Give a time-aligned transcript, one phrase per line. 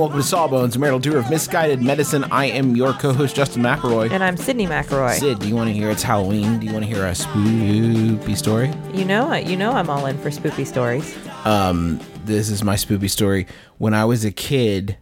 [0.00, 2.24] Welcome to Sawbones, a marital tour of misguided medicine.
[2.30, 4.10] I am your co-host, Justin McElroy.
[4.10, 5.18] And I'm Sydnee McElroy.
[5.18, 6.58] Sid, do you want to hear it's Halloween?
[6.58, 8.72] Do you want to hear a spoopy story?
[8.94, 11.18] You know, you know, I'm all in for spooky stories.
[11.44, 13.46] Um, This is my spoopy story.
[13.76, 14.96] When I was a kid,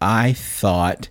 [0.00, 1.08] I thought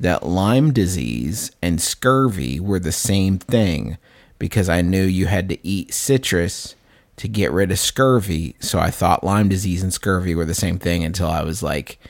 [0.00, 3.96] that Lyme disease and scurvy were the same thing
[4.40, 6.74] because I knew you had to eat citrus
[7.14, 8.56] to get rid of scurvy.
[8.58, 12.00] So I thought Lyme disease and scurvy were the same thing until I was like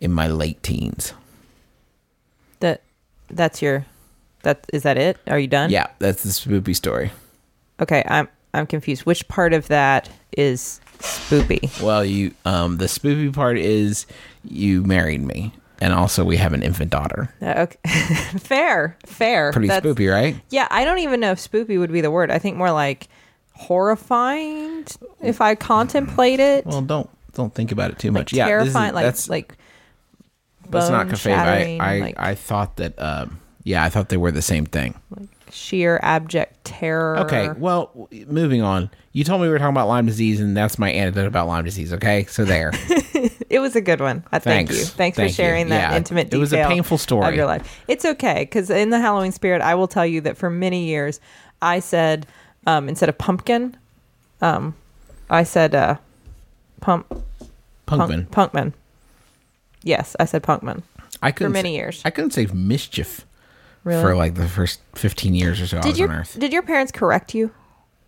[0.00, 1.12] in my late teens.
[2.60, 2.82] That,
[3.30, 3.86] that's your,
[4.42, 5.16] that is that it?
[5.26, 5.70] Are you done?
[5.70, 7.10] Yeah, that's the spoopy story.
[7.80, 9.02] Okay, I'm I'm confused.
[9.06, 11.80] Which part of that is spoopy?
[11.82, 14.06] Well, you um the spoopy part is
[14.44, 17.32] you married me, and also we have an infant daughter.
[17.40, 17.78] Uh, Okay,
[18.38, 19.52] fair, fair.
[19.52, 20.36] Pretty That's- spoopy, right?
[20.50, 22.30] Yeah, I don't even know if spoopy would be the word.
[22.32, 23.06] I think more like
[23.52, 24.86] horrifying
[25.20, 26.66] if I contemplate it.
[26.66, 28.32] Well, don't don't think about it too like much.
[28.32, 29.56] Yeah, this is- terrifying, like that's like
[30.70, 31.80] that's not kayfabe.
[31.80, 32.98] I I, like I thought that.
[33.00, 34.94] Um, yeah, I thought they were the same thing.
[35.14, 37.18] Like sheer abject terror.
[37.20, 38.90] Okay, well, moving on.
[39.12, 41.64] You told me we were talking about Lyme disease, and that's my anecdote about Lyme
[41.64, 41.92] disease.
[41.92, 42.72] Okay, so there.
[43.50, 44.24] It was a good one.
[44.30, 44.78] I thank Thanks.
[44.78, 44.86] you.
[44.86, 45.70] Thanks Thank for sharing you.
[45.70, 47.28] that Yeah, intimate it was a detail painful story.
[47.28, 47.80] of your life.
[47.88, 51.18] It's okay because in the Halloween spirit, I will tell you that for many years,
[51.62, 52.26] I said
[52.66, 53.74] um, instead of pumpkin,
[54.42, 54.74] um,
[55.30, 55.96] I said uh,
[56.82, 57.06] pump
[57.86, 58.30] Punkman.
[58.30, 58.72] punk, punkman.
[59.82, 60.82] Yes, I said punkman.
[61.22, 62.02] I couldn't for many years.
[62.04, 63.24] I couldn't say mischief
[63.84, 64.02] Really?
[64.02, 66.36] for like the first fifteen years or so I did was your on Earth.
[66.38, 67.50] did your parents correct you?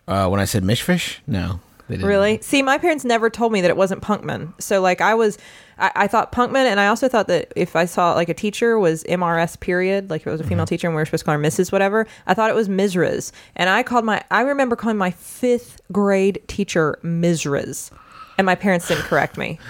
[0.08, 2.08] Uh, when I said mishfish, no, they didn't.
[2.08, 2.40] Really?
[2.42, 4.60] See, my parents never told me that it wasn't Punkman.
[4.60, 5.38] So, like, I was,
[5.78, 8.78] I, I thought Punkman, and I also thought that if I saw like a teacher
[8.78, 11.24] was MRS period, like if it was a female teacher and we were supposed to
[11.26, 11.70] call her Mrs.
[11.70, 13.30] whatever, I thought it was Mizras.
[13.54, 17.90] And I called my, I remember calling my fifth grade teacher Mizras.
[18.36, 19.58] And my parents didn't correct me.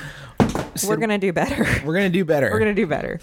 [0.86, 1.66] We're going to do better.
[1.84, 2.50] We're gonna do better.
[2.50, 3.20] We're going to do better.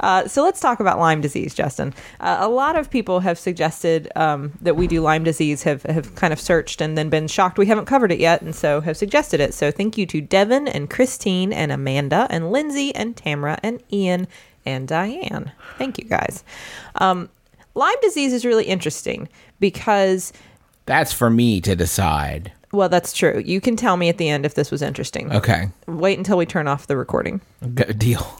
[0.00, 1.94] Uh, so let's talk about Lyme disease, Justin.
[2.20, 6.14] Uh, a lot of people have suggested um, that we do Lyme disease, have, have
[6.14, 8.96] kind of searched and then been shocked we haven't covered it yet, and so have
[8.96, 9.54] suggested it.
[9.54, 14.26] So thank you to Devin and Christine and Amanda and Lindsay and Tamara and Ian
[14.66, 15.52] and Diane.
[15.78, 16.44] Thank you guys.
[16.96, 17.30] Um,
[17.74, 20.32] Lyme disease is really interesting because,
[20.86, 22.52] That's for me to decide.
[22.74, 23.42] Well, that's true.
[23.44, 25.32] You can tell me at the end if this was interesting.
[25.32, 27.40] Okay, Wait until we turn off the recording.
[27.74, 28.38] Good deal.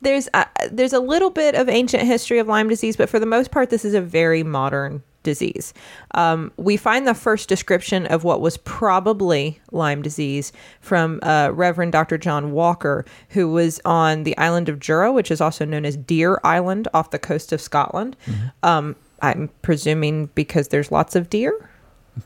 [0.00, 3.26] there's uh, there's a little bit of ancient history of Lyme disease, but for the
[3.26, 5.74] most part, this is a very modern disease.
[6.14, 11.92] Um, we find the first description of what was probably Lyme disease from uh, Reverend
[11.92, 12.16] Dr.
[12.16, 16.40] John Walker, who was on the island of Jura, which is also known as Deer
[16.44, 18.16] Island off the coast of Scotland.
[18.62, 21.68] Um, I'm presuming because there's lots of deer.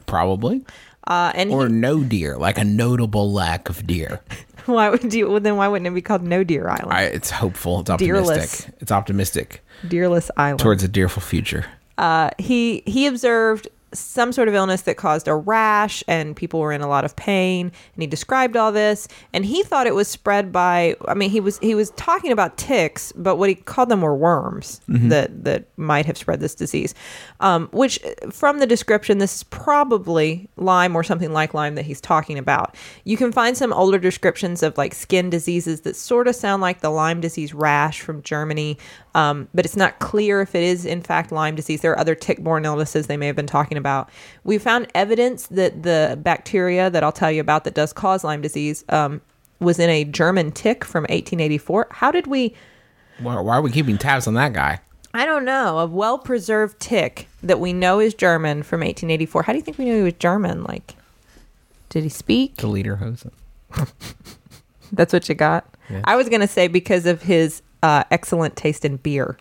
[0.07, 0.63] Probably.
[1.07, 4.21] Uh, and Or he, no deer, like a notable lack of deer.
[4.67, 5.29] why would you?
[5.31, 6.93] Well, then why wouldn't it be called No Deer Island?
[6.93, 7.81] I, it's hopeful.
[7.81, 8.31] It's Deerless.
[8.31, 8.75] optimistic.
[8.81, 10.61] It's optimistic Deerless Island.
[10.61, 11.65] towards a deerful future.
[11.99, 16.73] uh, he he observed some sort of illness that caused a rash and people were
[16.73, 20.07] in a lot of pain and he described all this and he thought it was
[20.07, 23.89] spread by I mean he was he was talking about ticks but what he called
[23.89, 26.95] them were worms that that might have spread this disease.
[27.41, 27.99] Um, which
[28.31, 32.77] from the description this is probably Lyme or something like Lyme that he's talking about.
[33.05, 36.81] You can find some older descriptions of like skin diseases that sort of sound like
[36.81, 38.79] the Lyme disease rash from Germany
[39.15, 41.81] um, but it's not clear if it is in fact Lyme disease.
[41.81, 44.11] There are other tick-borne illnesses they may have been talking about.
[44.45, 48.41] We found evidence that the bacteria that I'll tell you about that does cause Lyme
[48.41, 49.21] disease um,
[49.59, 51.89] was in a German tick from 1884.
[51.91, 52.55] How did we?
[53.19, 54.81] Why, why are we keeping tabs on that guy?
[55.13, 55.79] I don't know.
[55.81, 59.43] A well-preserved tick that we know is German from 1884.
[59.43, 60.63] How do you think we knew he was German?
[60.63, 60.95] Like,
[61.89, 62.57] Did he speak?
[62.57, 63.33] The lederhosen.
[64.93, 65.67] That's what you got.
[65.89, 66.03] Yeah.
[66.05, 69.37] I was gonna say because of his uh, excellent taste in beer.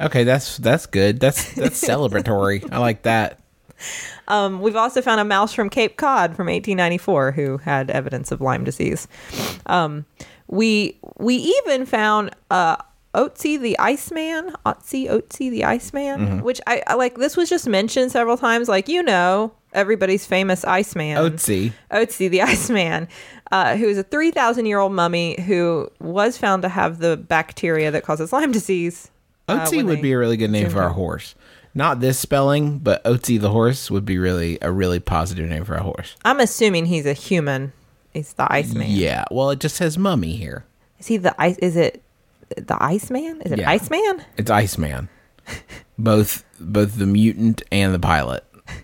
[0.00, 1.20] Okay, that's that's good.
[1.20, 2.70] That's that's celebratory.
[2.72, 3.40] I like that.
[4.28, 8.40] Um, we've also found a mouse from Cape Cod from 1894 who had evidence of
[8.40, 9.06] Lyme disease.
[9.66, 10.06] Um,
[10.46, 12.76] we we even found uh,
[13.14, 17.16] Otzi the Iceman, Otzi Otzi the Iceman, which I, I like.
[17.16, 18.68] This was just mentioned several times.
[18.68, 21.16] Like you know, everybody's famous Iceman.
[21.16, 21.72] Otzi.
[21.90, 23.08] Otzi the Iceman,
[23.52, 27.90] uh, who is a 3,000 year old mummy who was found to have the bacteria
[27.90, 29.10] that causes Lyme disease.
[29.48, 31.34] uh, Otzi when would they- be a really good name for our horse.
[31.76, 35.74] Not this spelling, but Otzi the horse would be really a really positive name for
[35.74, 36.14] a horse.
[36.24, 37.72] I'm assuming he's a human.
[38.12, 38.86] He's the Iceman.
[38.90, 39.24] Yeah.
[39.32, 40.64] Well, it just says mummy here.
[41.00, 41.58] Is he the ice?
[41.58, 42.00] Is it
[42.56, 43.42] the Iceman?
[43.42, 43.70] Is it Yeah.
[43.70, 44.24] Iceman?
[44.36, 45.08] It's Iceman.
[45.98, 48.44] both both the mutant and the pilot.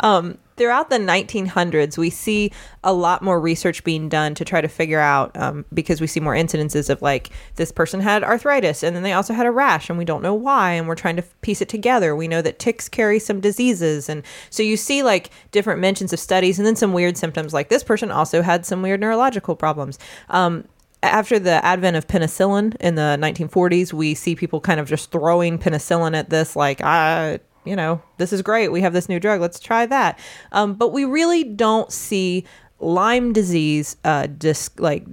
[0.00, 2.52] Um throughout the 1900s, we see
[2.84, 6.20] a lot more research being done to try to figure out um, because we see
[6.20, 9.88] more incidences of like this person had arthritis and then they also had a rash
[9.88, 12.14] and we don't know why and we're trying to piece it together.
[12.14, 16.20] We know that ticks carry some diseases and so you see like different mentions of
[16.20, 19.98] studies and then some weird symptoms like this person also had some weird neurological problems.
[20.28, 20.64] Um,
[21.02, 25.58] after the advent of penicillin in the 1940s, we see people kind of just throwing
[25.58, 28.68] penicillin at this, like, ah, you know, this is great.
[28.68, 29.40] We have this new drug.
[29.40, 30.18] Let's try that.
[30.52, 32.44] Um, but we really don't see
[32.80, 35.04] Lyme disease uh, dis- like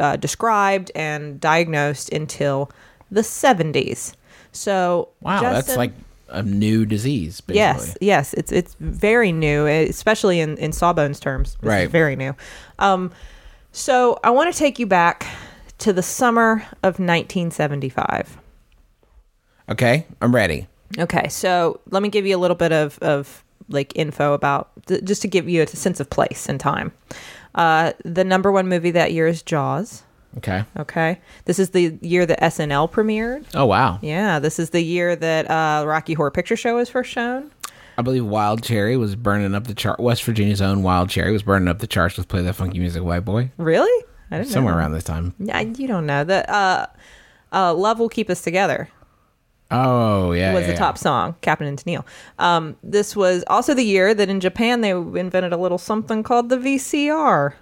[0.00, 2.70] uh, described and diagnosed until
[3.10, 4.14] the 70s.
[4.52, 5.92] So Wow, that's like
[6.28, 7.40] a new disease.
[7.40, 7.58] Basically.
[7.58, 11.56] Yes, yes, it's it's very new, especially in in Sawbones terms.
[11.62, 11.88] Right.
[11.88, 12.34] very new.
[12.78, 13.12] Um,
[13.72, 15.26] so I want to take you back
[15.78, 18.38] to the summer of 1975.
[19.68, 20.68] Okay, I'm ready.
[20.98, 25.04] Okay, so let me give you a little bit of of like info about th-
[25.04, 26.92] just to give you a sense of place and time.
[27.54, 30.02] Uh, the number one movie that year is Jaws.
[30.38, 30.64] Okay.
[30.78, 33.44] Okay, this is the year that SNL premiered.
[33.54, 33.98] Oh wow.
[34.02, 37.51] Yeah, this is the year that uh, Rocky Horror Picture Show was first shown.
[37.98, 40.00] I believe Wild Cherry was burning up the chart.
[40.00, 43.02] West Virginia's own Wild Cherry was burning up the charts with "Play That Funky Music,
[43.02, 44.04] White Boy." Really?
[44.30, 44.78] I didn't know Somewhere that.
[44.80, 45.34] around this time.
[45.38, 46.48] Yeah, you don't know that.
[46.48, 46.86] Uh,
[47.52, 48.88] uh, "Love Will Keep Us Together"
[49.70, 50.78] Oh yeah, was yeah, the yeah.
[50.78, 52.04] top song, Captain and Tennille.
[52.38, 56.50] Um, this was also the year that in Japan they invented a little something called
[56.50, 57.54] the VCR.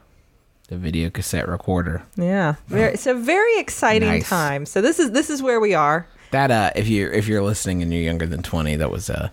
[0.68, 2.02] The video cassette recorder.
[2.16, 4.28] Yeah, very, a very exciting Nice.
[4.28, 4.66] time.
[4.66, 6.06] So this is this is where we are.
[6.32, 9.32] That uh, if you if you're listening and you're younger than twenty, that was a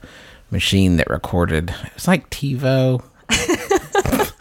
[0.52, 1.70] machine that recorded.
[1.86, 3.04] It was like TiVo.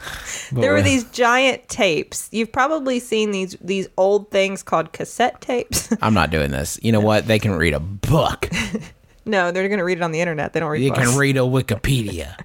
[0.53, 2.29] There were these giant tapes.
[2.31, 5.93] You've probably seen these these old things called cassette tapes.
[6.00, 6.79] I'm not doing this.
[6.82, 7.26] You know what?
[7.26, 8.49] They can read a book.
[9.25, 10.53] no, they're going to read it on the internet.
[10.53, 11.08] They don't read You books.
[11.08, 12.37] can read a Wikipedia.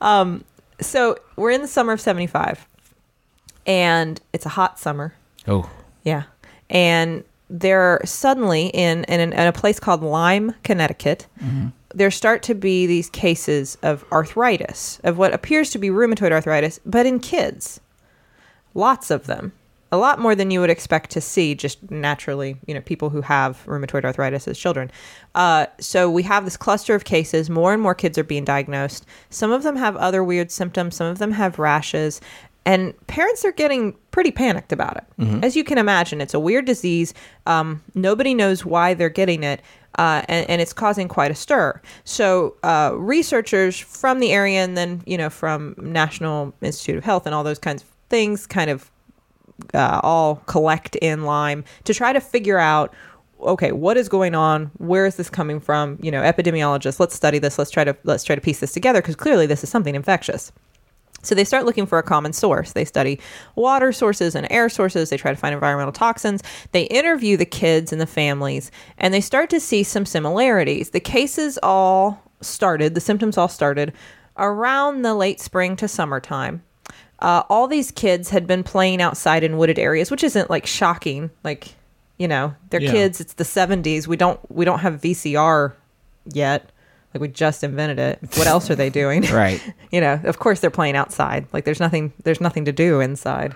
[0.00, 0.44] um,
[0.80, 2.64] so we're in the summer of '75,
[3.66, 5.12] and it's a hot summer.
[5.48, 5.68] Oh,
[6.04, 6.22] Yeah.
[6.70, 11.26] And they're suddenly in in, in a place called Lyme, Connecticut,
[11.94, 16.80] there start to be these cases of arthritis, of what appears to be rheumatoid arthritis,
[16.84, 17.80] but in kids.
[18.74, 19.52] Lots of them.
[19.90, 23.20] A lot more than you would expect to see just naturally, you know, people who
[23.20, 24.90] have rheumatoid arthritis as children.
[25.34, 27.50] Uh, so we have this cluster of cases.
[27.50, 29.04] More and more kids are being diagnosed.
[29.28, 30.96] Some of them have other weird symptoms.
[30.96, 32.22] Some of them have rashes.
[32.64, 35.04] And parents are getting pretty panicked about it.
[35.44, 37.12] As you can imagine, it's a weird disease.
[37.44, 39.60] Um, nobody knows why they're getting it.
[39.98, 41.80] Uh, and, and it's causing quite a stir.
[42.04, 47.26] So uh, researchers from the area and then, you know, from National Institute of Health
[47.26, 48.90] and all those kinds of things kind of
[49.74, 52.94] uh, all collect in Lyme to try to figure out
[53.40, 54.70] okay what is going on?
[54.78, 55.98] Where is this coming from?
[56.02, 57.58] You know epidemiologists let's study this.
[57.58, 60.52] Let's try to let's try to piece this together because clearly this is something infectious
[61.22, 62.72] so they start looking for a common source.
[62.72, 63.18] They study
[63.54, 65.10] water sources and air sources.
[65.10, 66.42] They try to find environmental toxins.
[66.72, 70.90] They interview the kids and the families, and they start to see some similarities.
[70.90, 73.92] The cases all started, the symptoms all started
[74.36, 76.62] around the late spring to summertime.
[77.20, 81.30] Uh, all these kids had been playing outside in wooded areas, which isn't like shocking.
[81.44, 81.76] Like,
[82.18, 82.90] you know, they're Yeah.
[82.90, 83.20] kids.
[83.20, 84.08] It's the '70s.
[84.08, 85.74] We don't we don't have VCR
[86.32, 86.71] yet.
[87.14, 88.18] Like we just invented it.
[88.36, 89.22] What else are they doing?
[89.32, 89.62] right.
[89.92, 93.54] you know of course they're playing outside like there's nothing there's nothing to do inside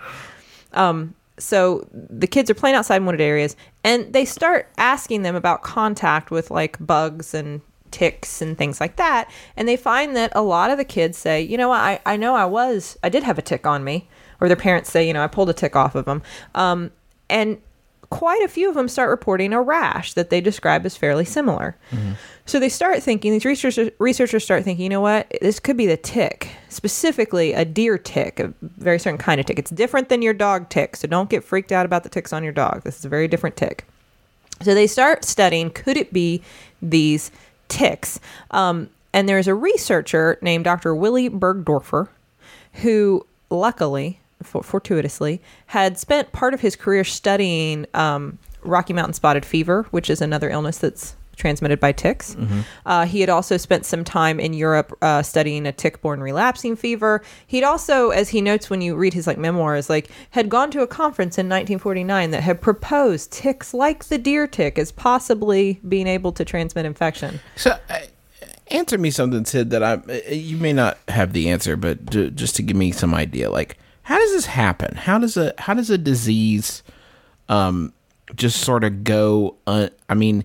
[0.73, 5.35] um so the kids are playing outside in wooded areas and they start asking them
[5.35, 7.61] about contact with like bugs and
[7.91, 11.41] ticks and things like that and they find that a lot of the kids say
[11.41, 14.09] you know i, I know i was i did have a tick on me
[14.41, 16.23] or their parents say you know i pulled a tick off of them
[16.55, 16.91] um,
[17.31, 17.59] and
[18.11, 21.77] quite a few of them start reporting a rash that they describe as fairly similar.
[22.47, 25.87] So they start thinking, these researchers, researchers start thinking, you know what, this could be
[25.87, 29.59] the tick, specifically a deer tick, a very certain kind of tick.
[29.59, 32.45] It's different than your dog tick, so don't get freaked out about the ticks on
[32.45, 32.85] your dog.
[32.85, 33.85] This is a very different tick.
[34.63, 36.41] So they start studying could it be
[36.81, 37.33] these
[37.69, 38.21] ticks?
[38.53, 40.95] Um, and there's a researcher named Dr.
[40.95, 42.09] Willy Burgdorfer
[42.75, 49.87] who, luckily, fortuitously, had spent part of his career studying um, Rocky Mountain spotted fever,
[49.91, 52.37] which is another illness that's transmitted by ticks.
[52.85, 57.23] Uh, he had also spent some time in Europe uh, studying a tick-borne relapsing fever.
[57.47, 60.83] He'd also, as he notes when you read his like memoirs, like had gone to
[60.83, 66.07] a conference in 1949 that had proposed ticks like the deer tick as possibly being
[66.07, 67.41] able to transmit infection.
[67.57, 67.99] So, uh,
[68.69, 69.71] answer me something, Sid.
[69.71, 72.93] That I uh, you may not have the answer, but ju- just to give me
[72.93, 74.95] some idea, like how does this happen?
[74.97, 76.83] How does a how does a disease,
[77.49, 77.93] um,
[78.35, 79.57] just sort of go?
[79.67, 80.45] Uh, I mean,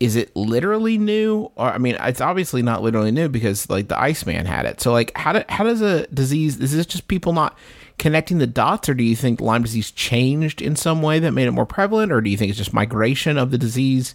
[0.00, 4.00] is it literally new, or I mean, it's obviously not literally new because like the
[4.00, 4.80] Iceman had it.
[4.80, 6.58] So, like, how do, how does a disease?
[6.58, 7.56] Is this just people not?
[7.98, 11.46] Connecting the dots, or do you think Lyme disease changed in some way that made
[11.46, 14.14] it more prevalent, or do you think it's just migration of the disease,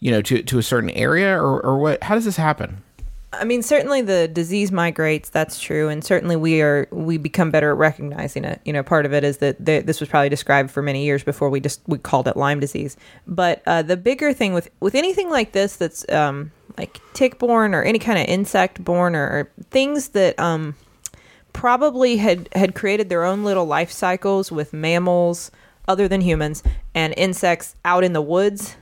[0.00, 2.02] you know, to, to a certain area, or, or what?
[2.02, 2.82] How does this happen?
[3.34, 5.30] I mean, certainly the disease migrates.
[5.30, 8.60] That's true, and certainly we are we become better at recognizing it.
[8.64, 11.24] You know, part of it is that th- this was probably described for many years
[11.24, 12.96] before we just we called it Lyme disease.
[13.26, 17.74] But uh, the bigger thing with with anything like this that's um, like tick borne
[17.74, 20.74] or any kind of insect borne or, or things that um,
[21.54, 25.50] probably had had created their own little life cycles with mammals
[25.88, 26.62] other than humans
[26.94, 28.76] and insects out in the woods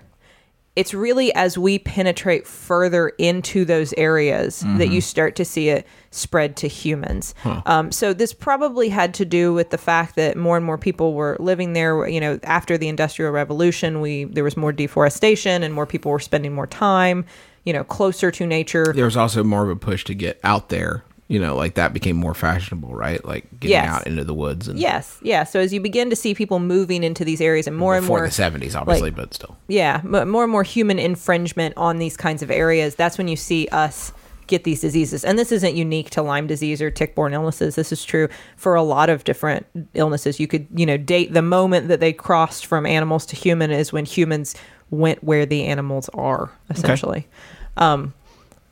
[0.77, 5.87] it's really as we penetrate further into those areas that you start to see it
[6.11, 7.35] spread to humans.
[7.67, 11.15] Um, so this probably had to do with the fact that more and more people
[11.15, 12.07] were living there.
[12.09, 16.21] You know, after the Industrial Revolution, we there was more deforestation and more people were
[16.21, 17.25] spending more time.
[17.65, 18.93] You know, closer to nature.
[18.95, 21.05] There was also more of a push to get out there.
[21.31, 23.25] You know, like that became more fashionable, right?
[23.25, 23.89] Like getting Yes.
[23.89, 25.45] out into the woods and Yes, yeah.
[25.45, 28.27] So as you begin to see people moving into these areas and more and more
[28.27, 29.57] the seventies, obviously, like- but still.
[29.69, 32.97] yeah, more and more human infringement on these kinds of areas.
[32.97, 34.13] That's when you see us
[34.49, 35.25] get these diseases.
[35.25, 37.77] And this isn't unique to Lyme disease or tick-borne illnesses.
[37.77, 40.41] This is true for a lot of different illnesses.
[40.41, 43.93] You could, you know, date the moment that they crossed from animals to human is
[43.93, 44.57] when humans
[44.91, 47.29] went where the animals are, essentially.
[47.77, 48.15] Um,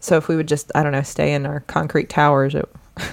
[0.00, 2.68] so if we would just, I don't know, stay in our concrete towers, it,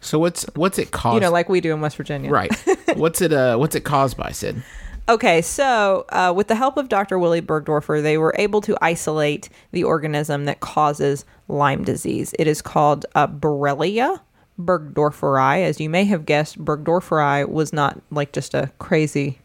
[0.00, 1.14] So what's what's it caused?
[1.14, 2.30] you know, like we do in West Virginia.
[2.30, 2.52] right?
[2.94, 3.32] what's it?
[3.32, 4.62] Uh, what's it caused by, Sid?
[5.06, 7.18] Okay, so uh, with the help of Dr.
[7.18, 12.34] Willy Burgdorfer, they were able to isolate the organism that causes Lyme disease.
[12.38, 14.20] It is called uh, Borrelia
[14.58, 15.62] burgdorferi.
[15.62, 19.40] As you may have guessed, Burgdorferi was not like just a crazy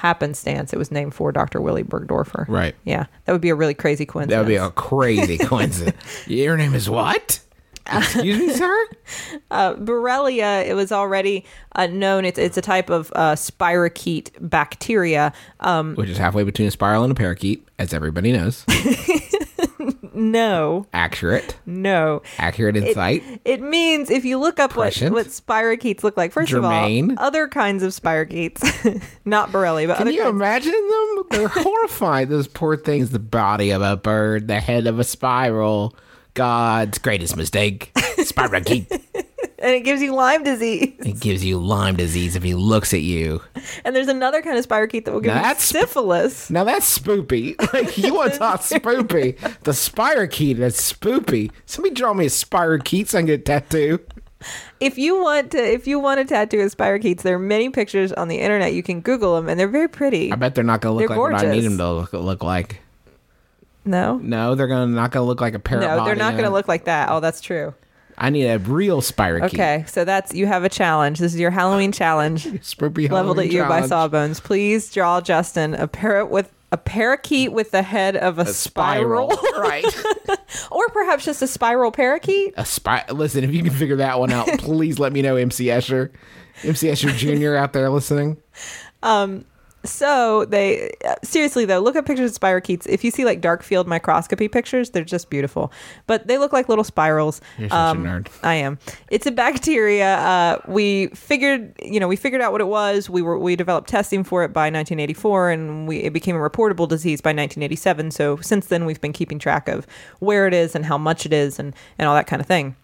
[0.00, 0.72] happenstance.
[0.72, 1.60] It was named for Dr.
[1.60, 2.48] Willy Burgdorfer.
[2.48, 2.74] Right.
[2.84, 4.34] Yeah, that would be a really crazy coincidence.
[4.34, 6.26] That would be a crazy coincidence.
[6.26, 7.40] Your name is what?
[7.92, 8.88] Excuse me, sir.
[9.50, 12.24] uh, Borrelia, it was already uh, known.
[12.24, 15.32] It's it's a type of uh, spirochete bacteria.
[15.60, 18.64] Um, Which is halfway between a spiral and a parakeet, as everybody knows.
[20.20, 22.22] no, Accurate, no.
[22.38, 23.22] accurate insight.
[23.44, 25.12] It means if you look up what, Prescient.
[25.14, 27.12] what spirochetes look like, first Germain.
[27.12, 30.34] of all, other kinds of spirochetes, not Borrelia, but Can other you kinds.
[30.34, 31.24] imagine them?
[31.30, 32.28] They're horrified.
[32.28, 33.10] Those poor things.
[33.10, 35.96] The body of a bird, the head of a spiral.
[36.34, 37.90] God's greatest mistake.
[37.94, 39.02] Spirochete.
[39.60, 40.94] and it gives you Lyme disease.
[41.00, 43.42] it gives you Lyme disease if he looks at you.
[43.84, 46.50] And there's another kind of spirochete that will give Now you that's sp- syphilis.
[46.50, 47.56] Now that's spoopy.
[47.72, 49.38] Like you want to talk spoopy.
[49.62, 51.50] The spirochete is spoopy.
[51.66, 54.00] Somebody draw me a spirochete so I can get a tattoo.
[54.80, 58.10] If you want to, if you want a tattoo of spirochetes, there are many pictures
[58.12, 58.72] on the internet.
[58.72, 60.32] You can Google them, and they're very pretty.
[60.32, 62.42] I bet they're not gonna look They're like what I need them to look, look
[62.42, 62.80] like.
[63.84, 65.82] no, No, they're gonna not gonna look like a parrot.
[65.82, 67.10] no, they're not going to look like that.
[67.10, 67.74] Oh, that's true.
[68.20, 69.54] I need a real spirochete.
[69.54, 71.18] Okay, so that's you have a challenge.
[71.18, 72.44] This is your Halloween challenge.
[72.60, 73.88] Spoopy leveled at Halloween you by challenge.
[73.88, 74.40] Sawbones.
[74.40, 79.84] Please draw Justin a parrot with a parakeet with the head of a, spiral, right?
[80.70, 82.52] or perhaps just a spiral parakeet.
[82.58, 83.04] A spy.
[83.10, 86.10] Listen, if you can figure that one out, please let me know, MC Escher,
[86.62, 87.56] MC Escher Jr.
[87.56, 88.36] out there listening.
[89.02, 89.46] Um,
[89.84, 92.86] So they uh, seriously though, look at pictures of spirochetes.
[92.86, 95.72] If you see like dark field microscopy pictures, they're just beautiful.
[96.06, 97.40] But they look like little spirals.
[97.58, 98.28] You're such a Um, nerd.
[98.42, 98.78] I am.
[99.10, 100.16] It's a bacteria.
[100.18, 103.08] Uh, we figured, you know, we figured out what it was.
[103.08, 106.86] We were we developed testing for it by 1984, and we it became a reportable
[106.86, 108.10] disease by 1987.
[108.10, 109.86] So since then, we've been keeping track of
[110.18, 112.76] where it is and how much it is, and and all that kind of thing.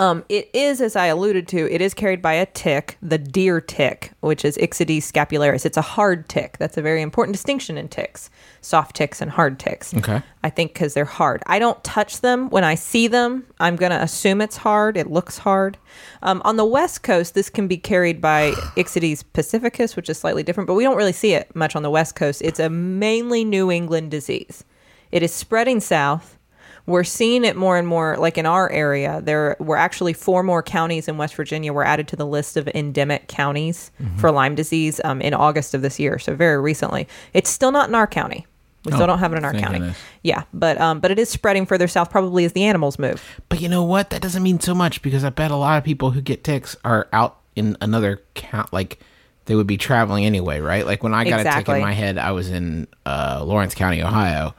[0.00, 3.60] Um, it is, as I alluded to, it is carried by a tick, the deer
[3.60, 5.66] tick, which is Ixodes scapularis.
[5.66, 6.56] It's a hard tick.
[6.58, 8.30] That's a very important distinction in ticks
[8.60, 9.94] soft ticks and hard ticks.
[9.94, 10.22] Okay.
[10.42, 11.42] I think because they're hard.
[11.46, 12.50] I don't touch them.
[12.50, 14.96] When I see them, I'm going to assume it's hard.
[14.96, 15.78] It looks hard.
[16.22, 20.42] Um, on the West Coast, this can be carried by Ixodes pacificus, which is slightly
[20.42, 22.42] different, but we don't really see it much on the West Coast.
[22.42, 24.64] It's a mainly New England disease.
[25.12, 26.38] It is spreading south.
[26.86, 29.20] We're seeing it more and more, like in our area.
[29.22, 32.66] There were actually four more counties in West Virginia were added to the list of
[32.68, 37.06] endemic counties for Lyme disease um, in August of this year, so very recently.
[37.34, 38.46] It's still not in our county.
[38.84, 39.78] We still Oh, don't have it in our county.
[39.78, 39.98] goodness.
[40.22, 43.22] Yeah, but um, but it is spreading further south, probably as the animals move.
[43.50, 44.08] But you know what?
[44.08, 46.76] That doesn't mean so much because I bet a lot of people who get ticks
[46.82, 48.72] are out in another count.
[48.72, 48.98] Like
[49.44, 50.86] they would be traveling anyway, right?
[50.86, 54.02] Like when I got a tick in my head, I was in uh, Lawrence County,
[54.02, 54.54] Ohio,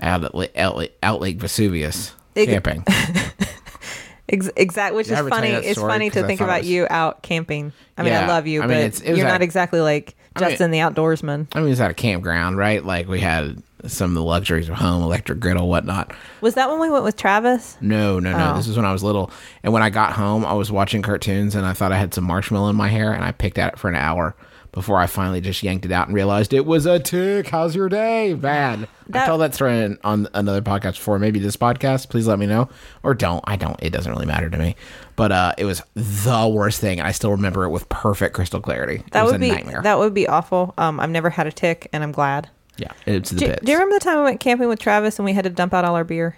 [0.00, 2.84] out at La- out, Lake- out Lake Vesuvius Ex- camping.
[4.28, 5.50] Ex- exact, which Did is funny.
[5.50, 7.72] It's funny to I think about was- you out camping.
[7.96, 10.16] I mean, I love you, I mean, but it's- you're at not a- exactly like
[10.34, 11.46] I mean- Justin the outdoorsman.
[11.52, 12.84] I mean, it was at a campground, right?
[12.84, 16.12] Like we had some of the luxuries of home, electric griddle, whatnot.
[16.40, 17.76] Was that when we went with Travis?
[17.80, 18.52] No, no, no.
[18.52, 18.56] Oh.
[18.56, 19.30] This was when I was little.
[19.62, 22.24] And when I got home, I was watching cartoons and I thought I had some
[22.24, 24.34] marshmallow in my hair and I picked at it for an hour
[24.76, 27.48] before I finally just yanked it out and realized it was a tick.
[27.48, 28.34] How's your day?
[28.34, 28.86] Bad.
[29.08, 31.18] That- I told that story in- on another podcast before.
[31.18, 32.10] Maybe this podcast.
[32.10, 32.68] Please let me know.
[33.02, 33.42] Or don't.
[33.46, 33.82] I don't.
[33.82, 34.76] It doesn't really matter to me.
[35.16, 37.00] But uh, it was the worst thing.
[37.00, 38.96] I still remember it with perfect crystal clarity.
[38.96, 39.80] It That was would a be nightmare.
[39.82, 40.74] that would be awful.
[40.76, 42.50] Um, I've never had a tick, and I'm glad.
[42.76, 43.64] yeah, it's the Do, bits.
[43.64, 45.72] do you remember the time we went camping with Travis and we had to dump
[45.72, 46.36] out all our beer?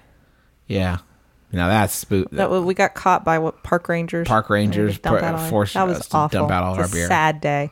[0.68, 0.99] Yeah.
[1.50, 2.31] Now that's spook.
[2.33, 4.28] That we got caught by what park rangers.
[4.28, 6.50] Park rangers We had dump put- out all our- forced that was us to dump
[6.50, 7.07] out all It's our a beer.
[7.09, 7.71] Sad day.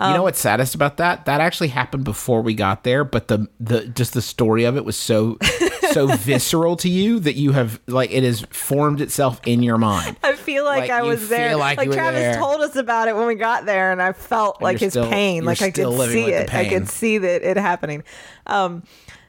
[0.00, 1.24] you know what's saddest about that?
[1.24, 4.84] That actually happened before we got there, but the the just the story of it
[4.84, 5.38] was so
[5.92, 10.16] so visceral to you that you have like it has formed itself in your mind.
[10.22, 11.56] I feel like, Like, I was there.
[11.56, 12.36] Like, like Travis there.
[12.36, 15.44] told us about it when we got there, and I felt like his still- pain.
[15.44, 16.54] Like I could see it.
[16.54, 18.04] I could see that it happening.
[18.46, 18.84] Um,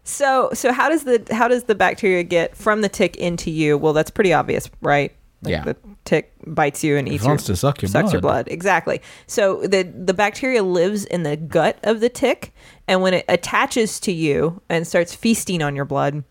[0.08, 3.78] so so how does the how does the bacteria get from the tick into you?
[3.78, 5.14] Well, that's pretty obvious, right?
[5.44, 5.64] Like Yeah.
[5.66, 8.46] The tick bites you and eats wants your, to suck your sucks your blood.
[8.46, 8.54] blood.
[8.54, 9.02] Exactly.
[9.28, 12.54] So the the bacteria lives in the gut of the tick,
[12.88, 16.24] and when it attaches to you and starts feasting on your blood,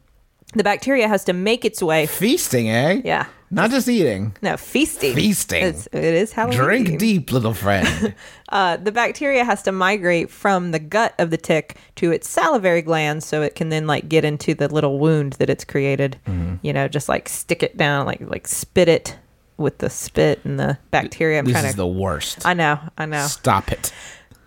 [0.54, 2.06] the bacteria has to make its way.
[2.06, 3.02] Feasting, eh?
[3.04, 3.26] Yeah.
[3.50, 4.36] Not just eating.
[4.42, 5.14] No, feasting.
[5.14, 5.64] Feasting.
[5.64, 6.58] It's, it is Halloween.
[6.58, 8.14] Drink deep, little friend.
[8.48, 12.80] Uh, the bacteria has to migrate from the gut of the tick to its salivary
[12.80, 16.16] glands so it can then like get into the little wound that it's created.
[16.28, 16.54] Mm-hmm.
[16.62, 19.18] You know, just like stick it down, like like spit it
[19.56, 21.40] with the spit and the bacteria.
[21.40, 21.78] I'm this trying is to.
[21.78, 22.46] the worst.
[22.46, 23.26] I know, I know.
[23.26, 23.92] Stop it.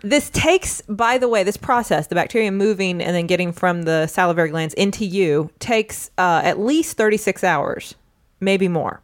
[0.02, 4.06] This takes, by the way, this process, the bacteria moving and then getting from the
[4.06, 7.94] salivary glands into you, takes uh, at least 36 hours,
[8.40, 9.00] maybe more,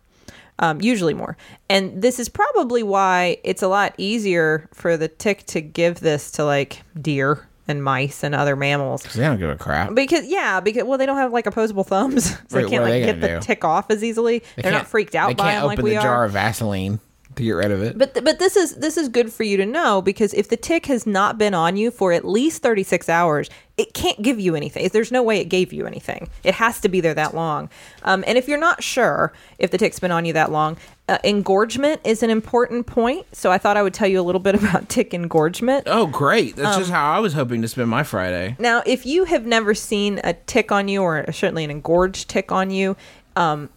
[0.59, 1.37] um, usually more.
[1.68, 6.31] And this is probably why it's a lot easier for the tick to give this
[6.33, 9.03] to like deer and mice and other mammals.
[9.03, 9.94] Because They don't give a crap.
[9.94, 12.92] Because yeah, because well, they don't have like opposable thumbs, so Right, they can't like
[12.92, 13.40] they get the do?
[13.40, 14.42] tick off as easily.
[14.57, 16.03] They They're not freaked out They by can't them like open we the are.
[16.03, 17.01] jar of Vaseline
[17.37, 17.96] to get rid of it.
[17.96, 20.87] But but this is this is good for you to know because if the tick
[20.87, 24.88] has not been on you for at least 36 hours, it can't give you anything.
[24.92, 26.29] There's no way it gave you anything.
[26.42, 27.68] It has to be there that long.
[28.03, 31.18] Um, and if you're not sure if the tick's been on you that long, uh,
[31.25, 33.27] engorgement is an important point.
[33.37, 35.85] So I thought I would tell you a little bit about tick engorgement.
[35.87, 36.57] oh, great.
[36.57, 38.57] That's Um, just how I was hoping to spend my Friday.
[38.59, 42.51] Now, if you have never seen a tick on you, or certainly an engorged tick
[42.51, 42.96] on you,
[43.37, 43.68] um,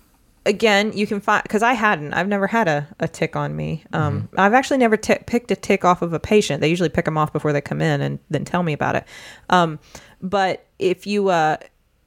[0.45, 2.13] again, you can find because I hadn't.
[2.13, 3.83] I've never had a, a tick on me.
[3.93, 6.61] Um, I've actually never t- picked a tick off of a patient.
[6.61, 9.05] They usually pick them off before they come in and then tell me about it.
[9.49, 9.79] Um,
[10.21, 11.57] but if you uh,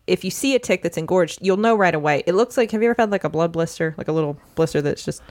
[0.07, 2.23] if you see a tick that's engorged, you'll know right away.
[2.27, 2.71] It looks like.
[2.73, 5.23] Have you ever had like a blood blister, like a little blister that's just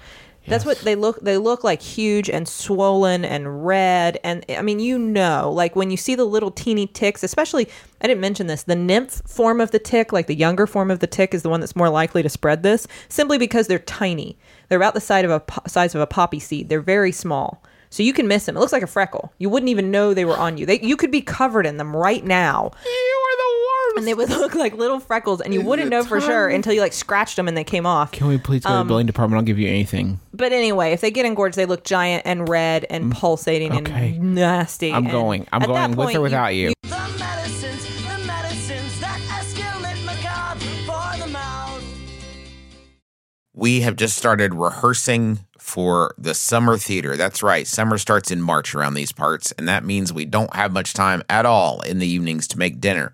[0.48, 4.80] that's what they look they look like huge and swollen and red and I mean
[4.80, 7.70] you know like when you see the little teeny ticks especially
[8.02, 11.00] I didn't mention this the nymph form of the tick like the younger form of
[11.00, 14.38] the tick is the one that's more likely to spread this simply because they're tiny.
[14.68, 16.70] They're about the size of a size of a poppy seed.
[16.70, 17.64] They're very small.
[17.90, 18.56] So you can miss them.
[18.56, 19.34] It looks like a freckle.
[19.38, 20.66] You wouldn't even know they were on you.
[20.66, 23.81] They you could be covered in them right now eh, You are the worst.
[23.98, 26.82] And they would look like little freckles and you wouldn't know for sure until you
[26.82, 29.06] like scratched them and they came off Can we please go to Um, the billing
[29.08, 29.38] department?
[29.40, 30.20] I'll give you anything.
[30.34, 34.10] but anyway, if they get engorged, they look giant and red and pulsating Mm, okay.
[34.16, 34.92] and nasty.
[34.92, 35.48] I'm And going.
[35.52, 36.74] I'm at that going with point, or without you.
[36.84, 41.84] The medicines, the medicines that escalate macabre for the mouth.
[43.54, 47.16] We have just started rehearsing for the summer theater.
[47.16, 47.68] That's right.
[47.68, 51.22] Summer starts in March around these parts, and that means we don't have much time
[51.30, 53.14] at all in the evenings to make dinner.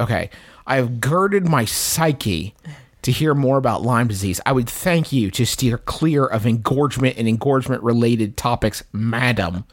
[0.00, 0.30] Okay.
[0.66, 2.54] I have girded my psyche
[3.02, 4.40] to hear more about Lyme disease.
[4.44, 9.64] I would thank you to steer clear of engorgement and engorgement related topics, madam.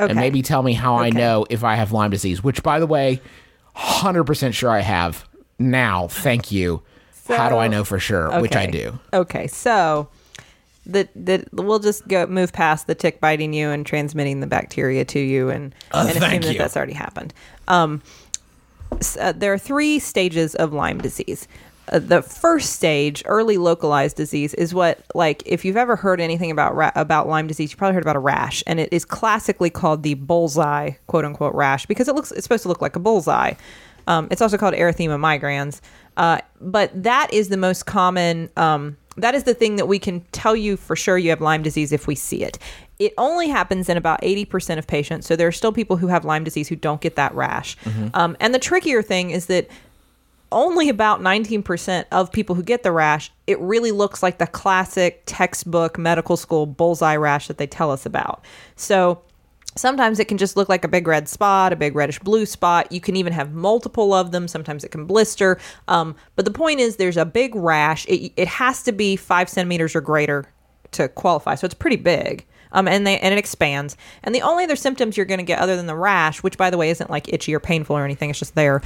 [0.00, 0.10] Okay.
[0.10, 2.86] And maybe tell me how I know if I have Lyme disease, which, by the
[2.86, 3.20] way,
[3.76, 6.08] 100% sure I have now.
[6.08, 6.82] Thank you.
[7.28, 8.40] how do I know for sure?
[8.40, 8.98] Which I do.
[9.12, 10.08] Okay, so
[10.84, 15.04] the the we'll just go move past the tick biting you and transmitting the bacteria
[15.04, 17.32] to you, and, and assume Uh, that that's already happened.
[17.68, 18.02] Um,
[19.20, 21.48] uh, there are three stages of Lyme disease.
[21.90, 26.50] Uh, the first stage, early localized disease, is what like if you've ever heard anything
[26.50, 29.70] about ra- about Lyme disease, you probably heard about a rash, and it is classically
[29.70, 33.00] called the bullseye quote unquote rash because it looks it's supposed to look like a
[33.00, 33.54] bullseye.
[34.06, 35.80] Um, it's also called erythema migrans,
[36.16, 38.48] uh, but that is the most common.
[38.56, 41.62] Um, that is the thing that we can tell you for sure you have Lyme
[41.62, 42.58] disease if we see it.
[43.04, 45.26] It only happens in about 80% of patients.
[45.26, 47.76] So there are still people who have Lyme disease who don't get that rash.
[48.14, 49.68] Um, and the trickier thing is that
[50.52, 55.22] only about 19% of people who get the rash, it really looks like the classic
[55.26, 58.44] textbook medical school bullseye rash that they tell us about.
[58.76, 59.22] So
[59.76, 62.92] sometimes it can just look like a big red spot, a big reddish blue spot.
[62.92, 64.46] You can even have multiple of them.
[64.46, 65.58] Sometimes it can blister.
[65.88, 68.06] Um, but the point is, there's a big rash.
[68.06, 70.44] It, it has to be five centimeters or greater
[70.92, 71.54] to qualify.
[71.54, 72.46] So it's pretty big.
[72.72, 73.96] Um, and they and it expands.
[74.22, 76.70] And the only other symptoms you're going to get, other than the rash, which by
[76.70, 78.82] the way isn't like itchy or painful or anything, it's just there,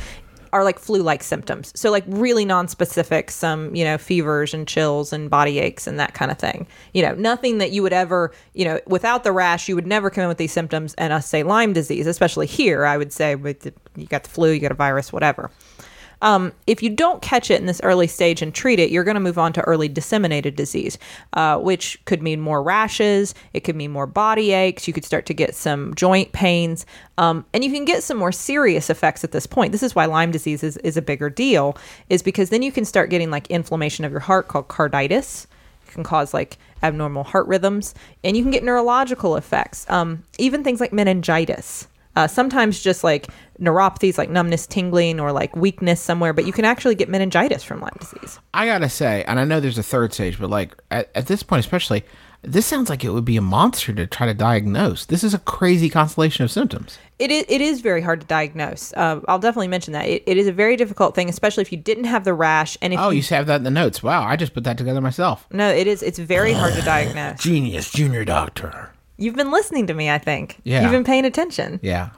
[0.53, 1.72] are like flu-like symptoms.
[1.77, 6.14] So like really non-specific, some you know fevers and chills and body aches and that
[6.14, 6.66] kind of thing.
[6.94, 10.11] You know, nothing that you would ever you know without the rash, you would never
[10.11, 12.85] come in with these symptoms and us say Lyme disease, especially here.
[12.85, 15.51] I would say you got the flu, you got a virus, whatever.
[16.22, 19.16] Um, if you don't catch it in this early stage and treat it, you're going
[19.16, 20.98] to move on to early disseminated disease,
[21.35, 23.35] uh, which could mean more rashes.
[23.52, 24.87] It could mean more body aches.
[24.87, 26.87] You could start to get some joint pains.
[27.18, 29.72] Um, and you can get some more serious effects at this point.
[29.72, 31.76] This is why Lyme disease is, is a bigger deal,
[32.09, 35.46] is because then you can start getting like inflammation of your heart called carditis
[35.96, 39.88] can cause like abnormal heart rhythms, and you can get neurological effects.
[39.90, 41.88] Um, even things like meningitis.
[42.16, 43.29] Uh, sometimes just like
[43.61, 46.33] neuropathies, like numbness, tingling, or like weakness somewhere.
[46.33, 48.40] But you can actually get meningitis from Lyme disease.
[48.55, 51.42] I gotta say, and I know there's a third stage, but like at, at this
[51.42, 52.05] point, especially,
[52.42, 55.07] this sounds like it would be a monster to try to diagnose.
[55.07, 56.98] This is a crazy constellation of symptoms.
[57.18, 58.92] It is, it is very hard to diagnose.
[58.92, 60.07] Uh, I'll definitely mention that.
[60.07, 62.76] It, it is a very difficult thing, especially if you didn't have the rash.
[62.83, 64.02] And if Oh, you, you have that in the notes.
[64.02, 65.46] Wow, I just put that together myself.
[65.50, 66.02] no, it is.
[66.02, 67.40] It's very hard to diagnose.
[67.42, 68.92] Genius, junior doctor.
[69.18, 70.59] You've been listening to me, I think.
[70.64, 70.83] Yeah.
[70.83, 71.81] You've been paying attention.
[71.83, 72.11] Yeah.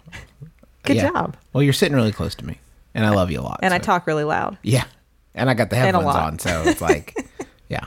[0.84, 1.10] Good Yeah.
[1.10, 1.36] job.
[1.52, 2.58] Well, you're sitting really close to me,
[2.94, 3.60] and I love you a lot.
[3.62, 4.56] And I talk really loud.
[4.62, 4.84] Yeah,
[5.34, 7.14] and I got the headphones on, so it's like,
[7.68, 7.86] yeah.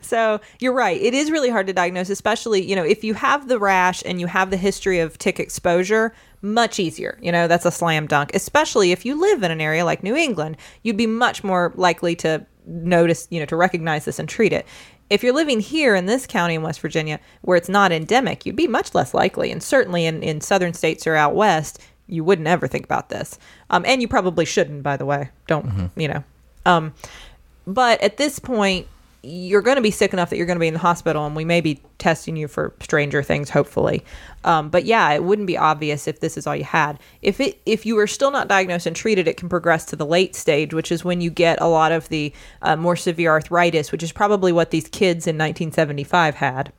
[0.00, 1.00] So you're right.
[1.00, 4.20] It is really hard to diagnose, especially, you know, if you have the rash and
[4.20, 7.18] you have the history of tick exposure, much easier.
[7.22, 10.14] You know, that's a slam dunk, especially if you live in an area like New
[10.14, 10.56] England.
[10.82, 14.66] You'd be much more likely to notice, you know, to recognize this and treat it.
[15.10, 18.56] If you're living here in this county in West Virginia where it's not endemic, you'd
[18.56, 19.52] be much less likely.
[19.52, 23.38] And certainly in, in southern states or out west, you wouldn't ever think about this.
[23.70, 25.30] Um, and you probably shouldn't, by the way.
[25.46, 26.24] Don't, you know.
[26.66, 26.94] Um,
[27.66, 28.86] but at this point
[29.24, 31.34] you're going to be sick enough that you're going to be in the hospital and
[31.34, 34.04] we may be testing you for stranger things hopefully
[34.44, 37.60] um, but yeah it wouldn't be obvious if this is all you had if it
[37.64, 40.74] if you are still not diagnosed and treated it can progress to the late stage
[40.74, 42.32] which is when you get a lot of the
[42.62, 46.72] uh, more severe arthritis which is probably what these kids in 1975 had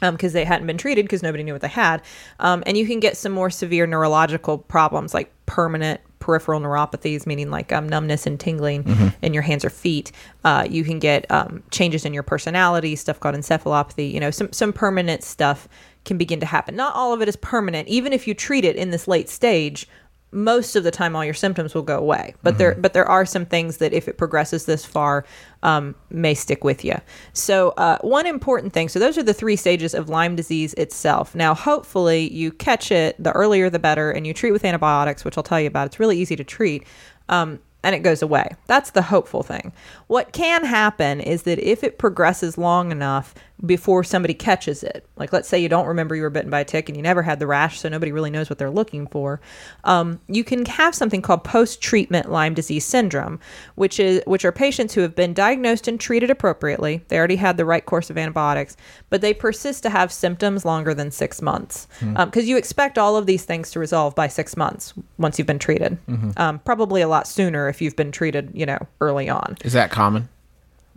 [0.00, 2.02] because they hadn't been treated because nobody knew what they had.
[2.38, 7.50] Um, and you can get some more severe neurological problems like permanent peripheral neuropathies, meaning
[7.50, 8.84] like um, numbness and tingling
[9.22, 10.12] in your hands or feet.
[10.44, 14.12] Uh, you can get um, changes in your personality, stuff called encephalopathy.
[14.12, 15.66] You know, some some permanent stuff
[16.04, 16.76] can begin to happen.
[16.76, 17.88] Not all of it is permanent.
[17.88, 19.88] Even if you treat it in this late stage,
[20.30, 23.24] most of the time all your symptoms will go away but there but there are
[23.24, 25.24] some things that if it progresses this far
[25.62, 26.94] um, may stick with you
[27.32, 31.34] so uh, one important thing so those are the three stages of lyme disease itself.
[31.34, 35.36] Now hopefully you catch it the earlier the better and you treat with antibiotics which
[35.36, 35.86] i'll tell you about.
[35.86, 36.86] It's really easy to treat
[37.28, 38.50] um, and it goes away.
[38.66, 39.72] That's the hopeful thing.
[40.08, 43.34] What can happen is that if it progresses long enough
[43.66, 45.04] before somebody catches it.
[45.16, 47.22] Like let's say you don't remember you were bitten by a tick and you never
[47.22, 49.40] had the rash so nobody really knows what they're looking for.
[49.84, 53.40] Um, you can have something called post-treatment lyme disease syndrome
[53.74, 57.02] which is which are patients who have been diagnosed and treated appropriately.
[57.08, 58.76] They already had the right course of antibiotics
[59.10, 61.88] but they persist to have symptoms longer than six months.
[62.26, 65.58] Because you expect all of these things to resolve by six months once you've been
[65.58, 65.98] treated.
[66.36, 69.56] Um, probably a lot sooner if you've been treated you know early on.
[69.64, 70.28] Is that common?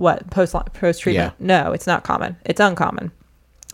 [0.02, 1.34] What post post treatment?
[1.40, 2.36] No, it's not common.
[2.44, 3.12] It's uncommon.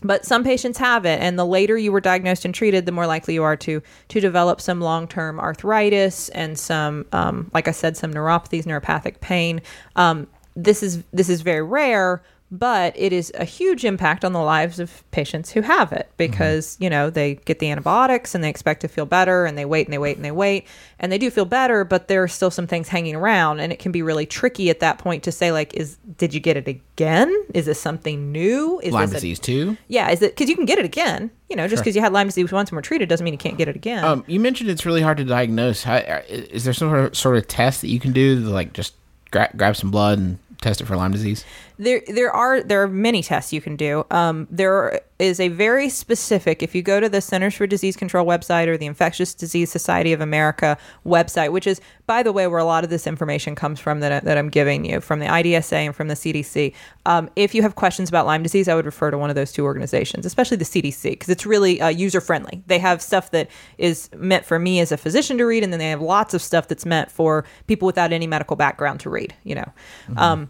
[0.03, 3.07] But some patients have it, and the later you were diagnosed and treated, the more
[3.07, 7.71] likely you are to to develop some long term arthritis and some, um, like I
[7.71, 9.61] said, some neuropathies, neuropathic pain.
[9.95, 14.39] Um, this is this is very rare, but it is a huge impact on the
[14.41, 18.49] lives of patients who have it because you know they get the antibiotics and they
[18.49, 20.65] expect to feel better, and they wait and they wait and they wait,
[20.99, 23.79] and they do feel better, but there are still some things hanging around, and it
[23.79, 26.67] can be really tricky at that point to say like, is did you get it
[26.67, 27.35] again?
[27.53, 28.79] Is this something new?
[28.81, 29.77] Is Lyme this a- disease too.
[29.87, 31.29] yeah, is it because you can get it again?
[31.49, 33.37] You know, just because you had Lyme disease once and were treated doesn't mean you
[33.37, 34.03] can't get it again.
[34.03, 35.83] Um, you mentioned it's really hard to diagnose.
[35.83, 38.73] How, uh, is there some sort of, sort of test that you can do, like
[38.73, 38.95] just
[39.31, 41.45] gra- grab some blood and test it for Lyme disease?
[41.77, 44.05] There there are there are many tests you can do.
[44.09, 46.61] Um, there is a very specific.
[46.61, 50.13] If you go to the Centers for Disease Control website or the Infectious Disease Society
[50.13, 53.79] of America website, which is by the way where a lot of this information comes
[53.79, 56.73] from that that I'm giving you from the IDSA and from the CDC.
[57.05, 59.51] Um, if you have questions about Lyme disease, I would refer to one of those
[59.51, 62.63] two organizations, especially the CDC, because it's really uh, user friendly.
[62.67, 65.79] They have stuff that is meant for me as a physician to read, and then
[65.79, 69.35] they have lots of stuff that's meant for people without any medical background to read.
[69.43, 69.71] You know.
[70.15, 70.49] Um,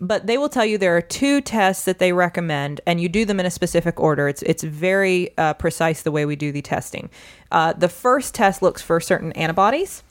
[0.00, 3.24] but they will tell you there are two tests that they recommend, and you do
[3.24, 4.28] them in a specific order.
[4.28, 7.10] It's it's very uh, precise the way we do the testing.
[7.50, 10.02] Uh, the first test looks for certain antibodies.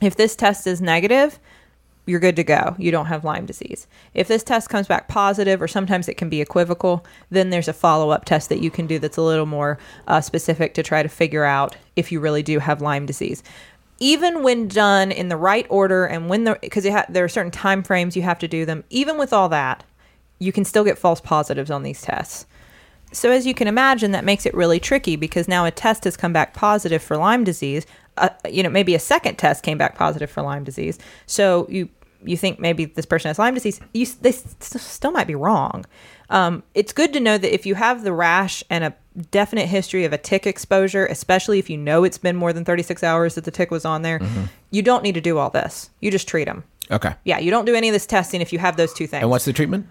[0.00, 1.38] If this test is negative,
[2.06, 2.74] you're good to go.
[2.78, 3.86] You don't have Lyme disease.
[4.14, 7.72] If this test comes back positive, or sometimes it can be equivocal, then there's a
[7.72, 11.02] follow up test that you can do that's a little more uh, specific to try
[11.02, 13.42] to figure out if you really do have Lyme disease.
[14.00, 17.52] Even when done in the right order, and when the because ha- there are certain
[17.52, 18.82] time frames you have to do them.
[18.90, 19.84] Even with all that,
[20.38, 22.46] you can still get false positives on these tests.
[23.12, 26.16] So, as you can imagine, that makes it really tricky because now a test has
[26.16, 27.84] come back positive for Lyme disease.
[28.16, 30.98] Uh, you know, maybe a second test came back positive for Lyme disease.
[31.26, 31.88] So you
[32.24, 33.80] you think maybe this person has Lyme disease.
[33.92, 35.84] You they s- still might be wrong.
[36.30, 38.94] Um, it's good to know that if you have the rash and a
[39.30, 43.02] definite history of a tick exposure, especially if you know it's been more than 36
[43.02, 44.20] hours that the tick was on there,
[44.70, 45.90] you don't need to do all this.
[46.00, 46.64] You just treat them.
[46.90, 47.14] Okay.
[47.24, 49.22] Yeah, you don't do any of this testing if you have those two things.
[49.22, 49.86] And what's the treatment?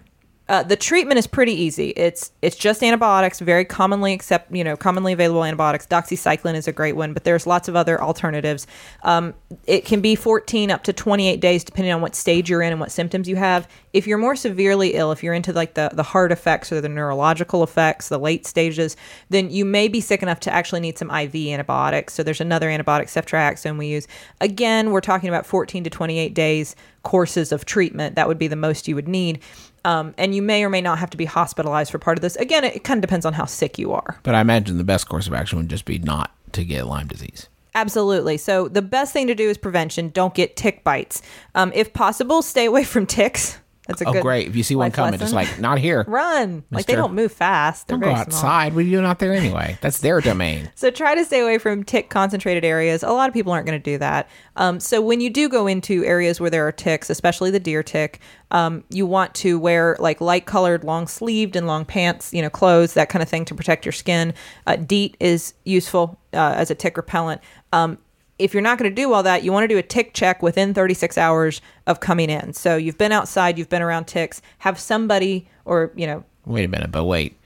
[0.50, 1.90] Uh, the treatment is pretty easy.
[1.90, 5.86] It's it's just antibiotics, very commonly accept you know commonly available antibiotics.
[5.86, 8.66] Doxycycline is a great one, but there's lots of other alternatives.
[9.04, 9.34] Um,
[9.68, 12.80] it can be 14 up to 28 days depending on what stage you're in and
[12.80, 13.68] what symptoms you have.
[13.92, 16.88] If you're more severely ill, if you're into like the the heart effects or the
[16.88, 18.96] neurological effects, the late stages,
[19.28, 22.12] then you may be sick enough to actually need some IV antibiotics.
[22.12, 24.08] So there's another antibiotic, ceftriaxone, we use.
[24.40, 28.14] Again, we're talking about 14 to 28 days courses of treatment.
[28.16, 29.40] That would be the most you would need.
[29.84, 32.36] Um, and you may or may not have to be hospitalized for part of this.
[32.36, 34.18] Again, it, kind of depends on how sick you are.
[34.22, 37.06] But I imagine the best course of action would just be not to get Lyme
[37.06, 37.48] disease.
[37.74, 38.36] Absolutely.
[38.36, 40.10] So the best thing to do is prevention.
[40.10, 41.22] Don't get tick bites.
[41.54, 43.58] Um, if possible, stay away from ticks.
[43.90, 44.22] That's a Oh, good.
[44.22, 44.48] great!
[44.48, 46.04] If you see one coming, just like not here.
[46.08, 46.64] run.
[46.70, 47.88] Like they don't move fast.
[47.88, 48.74] They're Don't go outside.
[48.74, 49.78] What are you doing out there anyway?
[49.80, 50.70] That's their domain.
[50.80, 53.02] So try to stay away from tick concentrated areas.
[53.02, 54.30] A lot of people aren't going to do that.
[54.56, 57.82] Um, so when you do go into areas where there are ticks, especially the deer
[57.82, 58.18] tick,
[58.50, 62.48] um, you want to wear like light colored, long sleeved and long pants, you know,
[62.50, 64.32] clothes, that kind of thing to protect your skin.
[64.66, 67.40] Uh, DEET is useful uh, as a tick repellent.
[67.72, 67.98] Um,
[68.40, 70.42] if you're not going to do all that, you want to do a tick check
[70.42, 72.52] within 36 hours of coming in.
[72.52, 76.68] So you've been outside, you've been around ticks, have somebody or, you know, Wait a
[76.68, 77.36] minute, but wait.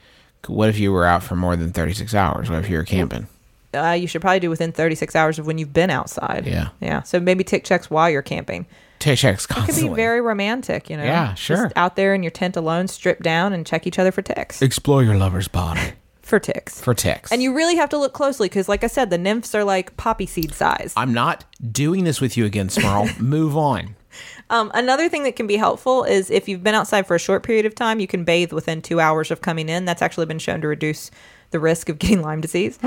[0.47, 2.49] What if you were out for more than thirty six hours?
[2.49, 3.27] What if you were camping?
[3.75, 6.47] uh, you should probably do within 36 hours of when you've been outside.
[6.47, 6.69] Yeah.
[6.81, 7.03] Yeah.
[7.03, 8.67] So maybe tick checks while you're camping.
[9.01, 9.83] Tick checks constantly.
[9.83, 11.03] It could be very romantic, you know?
[11.05, 11.65] Yeah, sure.
[11.65, 14.63] Just out there in your tent alone, strip down and check each other for ticks.
[14.63, 16.81] Explore your lover's body For ticks.
[16.81, 17.31] for ticks.
[17.31, 19.97] and you really have to look closely because, like I said, the nymphs are like
[19.97, 20.93] poppy seed size.
[20.97, 23.19] I'm not doing this with you again, Smurl.
[23.21, 23.95] Move on.
[24.51, 27.43] Um, another thing that can be helpful is if you've been outside for a short
[27.43, 29.85] period of time, you can bathe within two hours of coming in.
[29.85, 31.11] That's actually been shown to reduce
[31.51, 32.79] the risk of getting Lyme disease.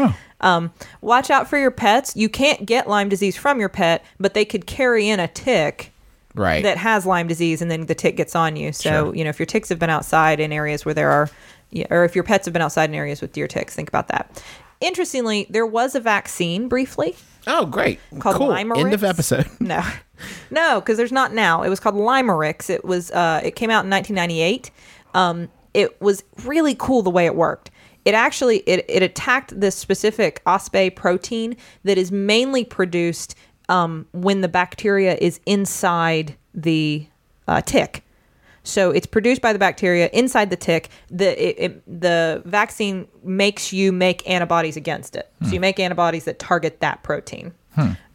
[0.41, 0.71] Um,
[1.01, 2.15] watch out for your pets.
[2.15, 5.91] You can't get Lyme disease from your pet, but they could carry in a tick
[6.35, 6.61] Right.
[6.63, 8.71] that has Lyme disease, and then the tick gets on you.
[8.71, 9.15] So Sure.
[9.15, 11.29] you know if your ticks have been outside in areas where there are,
[11.71, 14.07] yeah, or if your pets have been outside in areas with deer ticks, think about
[14.09, 14.43] that.
[14.79, 17.15] Interestingly, there was a vaccine briefly
[17.47, 17.99] oh, great.
[18.19, 18.49] called cool.
[18.49, 18.77] LYMErix.
[18.77, 19.47] End of episode.
[19.59, 19.83] No,
[20.49, 21.61] no, because there's not now.
[21.61, 22.69] It was called LYMErix.
[22.69, 23.11] It was.
[23.11, 24.71] Uh, it came out in 1998.
[25.13, 27.69] Um, it was really cool the way it worked.
[28.05, 33.35] It actually it, it attacked this specific OspA protein that is mainly produced
[33.69, 37.07] um, when the bacteria is inside the
[37.47, 38.03] uh, tick.
[38.67, 40.89] So it's produced by the bacteria inside the tick.
[41.09, 45.31] The it, it, the vaccine makes you make antibodies against it.
[45.43, 47.53] So you make antibodies that target that protein.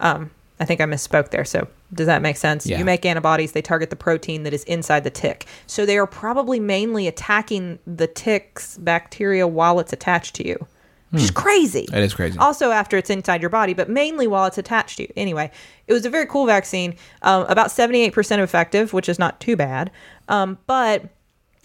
[0.01, 1.45] Um, I think I misspoke there.
[1.45, 2.67] So does that make sense?
[2.67, 2.79] Yeah.
[2.79, 5.47] You make antibodies, they target the protein that is inside the tick.
[5.67, 10.67] So they are probably mainly attacking the tick's bacteria while it's attached to you,
[11.13, 11.87] which is crazy.
[11.93, 12.39] It is crazy.
[12.39, 15.13] Also after it's inside your body, but mainly while it's attached to you.
[15.15, 15.51] Anyway,
[15.87, 19.91] it was a very cool vaccine, um, about 78% effective, which is not too bad.
[20.29, 21.05] Um, but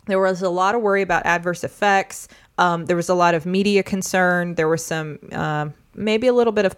[0.06, 2.28] there was a lot of worry about adverse effects.
[2.58, 4.56] Um, there was a lot of media concern.
[4.56, 6.76] There was some, um, maybe a little bit of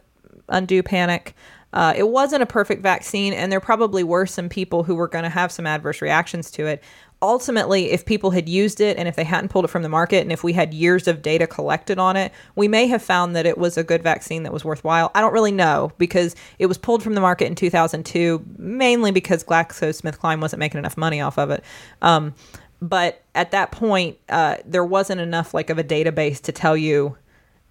[0.49, 1.35] undue panic.
[1.71, 5.23] Uh, it wasn't a perfect vaccine, and there probably were some people who were going
[5.23, 6.83] to have some adverse reactions to it.
[7.21, 10.21] Ultimately, if people had used it and if they hadn't pulled it from the market,
[10.21, 13.45] and if we had years of data collected on it, we may have found that
[13.45, 15.11] it was a good vaccine that was worthwhile.
[15.13, 19.43] I don't really know because it was pulled from the market in 2002, mainly because
[19.43, 21.63] GlaxoSmithKline wasn't making enough money off of it.
[22.01, 22.33] Um,
[22.81, 27.17] but at that point, uh, there wasn't enough like of a database to tell you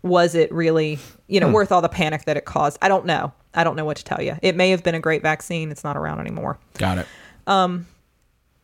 [0.03, 2.79] was it really you know worth all the panic that it caused.
[2.83, 3.33] I don't know.
[3.55, 4.37] I don't know what to tell you.
[4.43, 5.71] It may have been a great vaccine.
[5.71, 7.07] It's not around anymore Got it.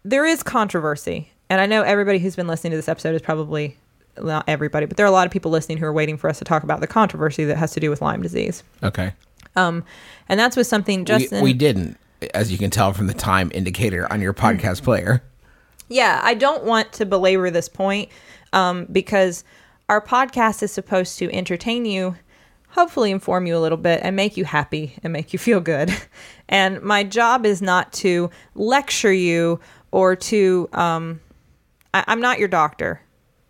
[0.05, 3.77] There is controversy, and I know everybody who's been listening to this episode is probably
[4.21, 6.39] not everybody, but there are a lot of people listening who are waiting for us
[6.39, 8.63] to talk about the controversy that has to do with Lyme disease.
[8.83, 9.13] Okay.
[9.57, 9.85] Um,
[10.29, 11.43] and that's with something We, Justin.
[11.43, 11.97] we didn't,
[12.33, 15.23] as you can tell from the time indicator on your podcast player.
[15.89, 18.09] yeah, I don't want to belabor this point
[18.53, 19.43] um, because
[19.89, 22.17] our podcast is supposed to entertain you,
[22.69, 25.91] hopefully inform you a little bit, and make you happy and make you feel good.
[26.47, 29.61] And my job is not to lecture you
[29.95, 30.69] or to.
[30.73, 31.21] Um,
[31.95, 33.01] I, I'm not your doctor.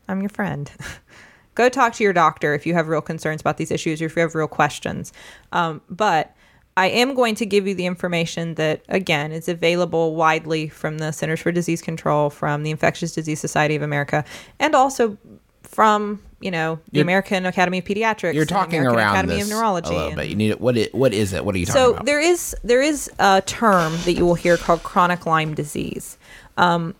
[0.07, 0.71] I'm your friend.
[1.55, 4.17] Go talk to your doctor if you have real concerns about these issues or if
[4.17, 5.13] you have real questions.
[5.53, 6.37] Um, but
[6.77, 11.13] I am going to give you the information that, again, is available widely from the
[11.13, 14.25] Centers for Disease Control, from the Infectious Disease Society of America,
[14.59, 15.17] and also
[15.63, 18.35] from, you know, the You're- American Academy of Pediatrics.
[18.35, 19.89] You're talking American around Academy this of Neurology.
[19.89, 20.29] a little and- bit.
[20.29, 20.61] You need it.
[20.61, 20.77] What?
[20.77, 21.45] It, what is it?
[21.45, 22.05] What are you talking so about?
[22.05, 26.19] there is there is a term that you will hear called chronic Lyme disease.
[26.59, 26.95] Um,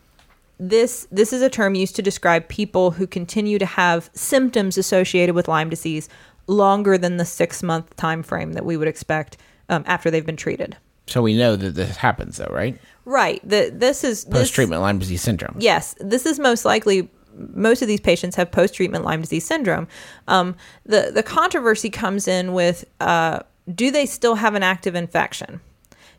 [0.59, 5.35] this this is a term used to describe people who continue to have symptoms associated
[5.35, 6.09] with Lyme disease
[6.47, 9.37] longer than the six month time frame that we would expect
[9.69, 10.77] um, after they've been treated.
[11.07, 12.79] So we know that this happens, though, right?
[13.05, 13.47] Right.
[13.47, 15.57] The, this is Post treatment Lyme disease syndrome.
[15.59, 17.11] Yes, this is most likely.
[17.55, 19.89] Most of these patients have post-treatment Lyme disease syndrome.
[20.29, 23.41] Um, the the controversy comes in with uh,
[23.73, 25.61] do they still have an active infection?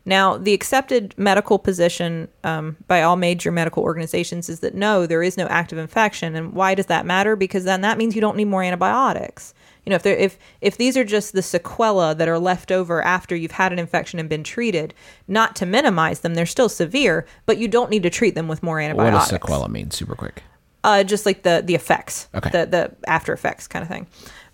[0.08, 5.22] Now, the accepted medical position um, by all major medical organizations is that no, there
[5.22, 6.36] is no active infection.
[6.36, 7.34] And why does that matter?
[7.34, 9.52] Because then that means you don't need more antibiotics.
[9.84, 13.34] You know, if if if these are just the sequela that are left over after
[13.34, 14.94] you've had an infection and been treated,
[15.26, 18.62] not to minimize them, they're still severe, but you don't need to treat them with
[18.62, 19.32] more antibiotics.
[19.32, 19.90] What does sequela mean?
[19.90, 20.42] Super quick.
[20.86, 22.50] Uh, just like the the effects, Okay.
[22.50, 24.06] the the after effects kind of thing.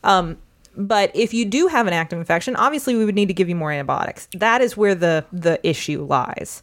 [0.03, 0.39] Um,
[0.77, 3.55] but if you do have an active infection, obviously we would need to give you
[3.55, 4.27] more antibiotics.
[4.33, 6.63] That is where the the issue lies.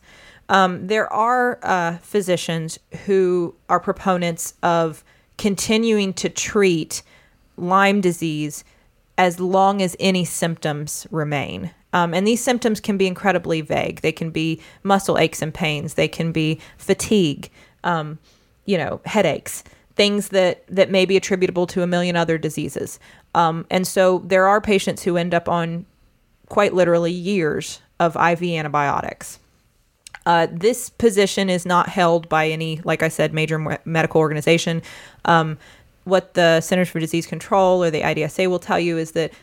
[0.50, 5.04] Um, there are uh, physicians who are proponents of
[5.38, 7.04] continuing to treat
[7.56, 8.64] Lyme disease
[9.18, 11.72] as long as any symptoms remain.
[11.94, 14.02] Um, and these symptoms can be incredibly vague.
[14.02, 15.94] They can be muscle aches and pains.
[15.94, 17.50] They can be fatigue,
[17.84, 18.18] um,
[18.70, 19.64] you know, headaches,
[19.96, 23.00] things that that may be attributable to a million other diseases.
[23.34, 25.88] Um, and so there are patients who end up on
[26.50, 29.40] quite literally years of IV antibiotics.
[30.28, 34.84] Uh, this position is not held by any, like I said, major me- medical organization.
[35.26, 35.58] Um,
[36.04, 39.34] what the Centers for Disease Control or the IDSA will tell you is that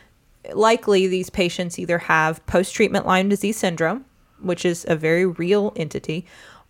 [0.53, 4.05] likely these patients either have post treatment Lyme disease syndrome,
[4.39, 6.25] which is a very real entity,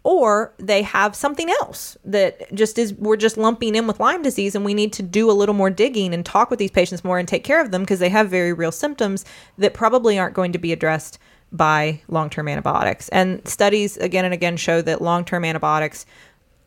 [0.07, 4.55] or they have something else that just is we're just lumping in with Lyme disease
[4.55, 7.19] and we need to do a little more digging and talk with these patients more
[7.19, 9.25] and take care of them because they have very real symptoms
[9.57, 11.19] that probably aren't going to be addressed
[11.51, 13.09] by long-term antibiotics.
[13.09, 16.05] And studies again and again show that long-term antibiotics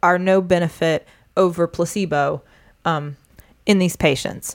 [0.03, 2.43] are no benefit over placebo
[2.85, 3.17] um,
[3.65, 4.55] in these patients.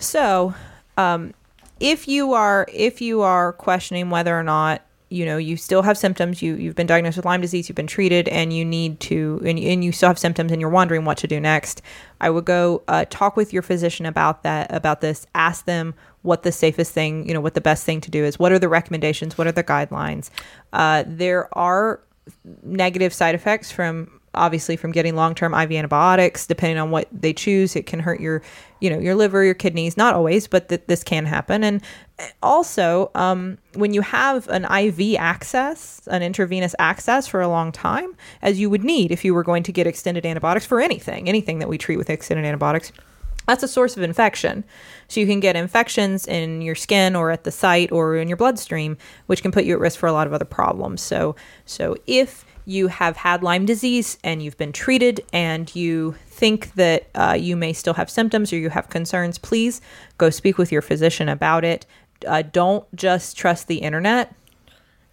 [0.00, 0.56] So,
[0.96, 1.34] um,
[1.78, 4.82] if you are if you are questioning whether or not
[5.12, 7.86] you know you still have symptoms, you you've been diagnosed with Lyme disease, you've been
[7.86, 11.18] treated, and you need to and, and you still have symptoms, and you're wondering what
[11.18, 11.82] to do next,
[12.20, 15.26] I would go uh, talk with your physician about that about this.
[15.34, 18.38] Ask them what the safest thing, you know, what the best thing to do is.
[18.38, 19.36] What are the recommendations?
[19.36, 20.30] What are the guidelines?
[20.72, 22.00] Uh, there are
[22.62, 27.76] negative side effects from obviously from getting long-term IV antibiotics depending on what they choose
[27.76, 28.42] it can hurt your
[28.80, 31.82] you know your liver your kidneys not always but th- this can happen and
[32.42, 38.14] also um, when you have an IV access an intravenous access for a long time
[38.42, 41.58] as you would need if you were going to get extended antibiotics for anything anything
[41.58, 42.92] that we treat with extended antibiotics
[43.46, 44.64] that's a source of infection.
[45.08, 48.36] So you can get infections in your skin or at the site or in your
[48.36, 48.96] bloodstream,
[49.26, 51.02] which can put you at risk for a lot of other problems.
[51.02, 51.34] So
[51.66, 57.08] so if you have had Lyme disease and you've been treated and you think that
[57.14, 59.80] uh, you may still have symptoms or you have concerns, please
[60.18, 61.86] go speak with your physician about it.
[62.26, 64.34] Uh, don't just trust the internet.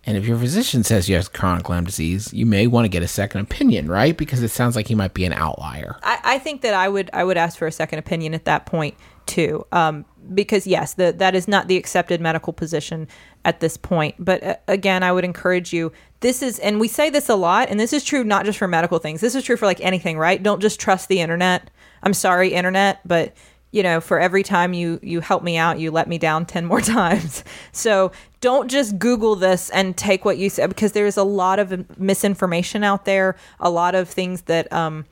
[0.05, 3.03] And if your physician says you have chronic Lyme disease, you may want to get
[3.03, 4.16] a second opinion, right?
[4.18, 5.97] Because it sounds like he might be an outlier.
[6.03, 8.66] I, I think that I would I would ask for a second opinion at that
[8.66, 8.95] point
[9.26, 13.07] too, um, because yes, the, that is not the accepted medical position
[13.45, 14.16] at this point.
[14.18, 15.91] But uh, again, I would encourage you.
[16.22, 18.68] This is, and we say this a lot, and this is true not just for
[18.68, 19.22] medical things.
[19.22, 20.41] This is true for like anything, right?
[20.41, 21.70] Don't just trust the internet.
[22.01, 23.34] I'm sorry, internet, but
[23.72, 26.65] you know, for every time you you help me out, you let me down 10
[26.65, 27.43] more times.
[27.72, 28.11] So,
[28.41, 32.84] don't just Google this and take what you said because there's a lot of misinformation
[32.84, 35.05] out there, a lot of things that um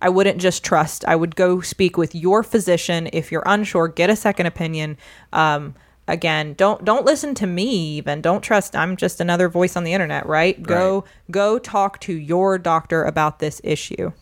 [0.00, 1.04] I wouldn't just trust.
[1.06, 4.98] I would go speak with your physician if you're unsure, get a second opinion.
[5.32, 5.74] Um
[6.08, 8.20] again, don't don't listen to me even.
[8.20, 10.62] Don't trust I'm just another voice on the internet, right?
[10.62, 14.12] Go go talk to your doctor about this issue.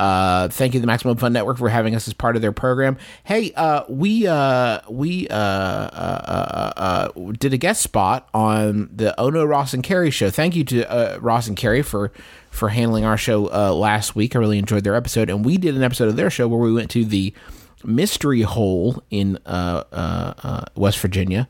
[0.00, 2.96] Uh, thank you, the Maximum Fun Network, for having us as part of their program.
[3.22, 9.44] Hey, uh, we uh, we uh, uh, uh, did a guest spot on the Ono
[9.44, 10.30] Ross and Carrie show.
[10.30, 12.12] Thank you to Ross and Carrie for
[12.48, 14.34] for handling our show last week.
[14.34, 16.72] I really enjoyed their episode, and we did an episode of their show where we
[16.72, 17.34] went to the
[17.84, 21.46] mystery hole in West Virginia.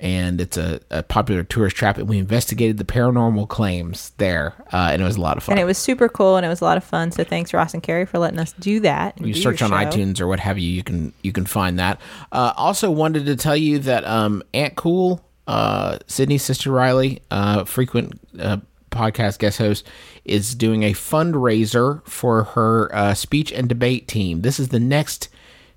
[0.00, 4.90] And it's a, a popular tourist trap, and we investigated the paranormal claims there, uh,
[4.92, 5.54] and it was a lot of fun.
[5.54, 7.10] And it was super cool and it was a lot of fun.
[7.12, 9.16] So thanks Ross and Carrie for letting us do that.
[9.16, 9.76] and you do search on show.
[9.76, 12.00] iTunes or what have you, you can you can find that.
[12.32, 17.64] Uh, also, wanted to tell you that um, Aunt Cool, uh, Sydnee's sister Riley, uh,
[17.64, 18.58] frequent uh,
[18.90, 19.86] podcast guest host,
[20.24, 24.42] is doing a fundraiser for her uh, speech and debate team.
[24.42, 25.28] This is the next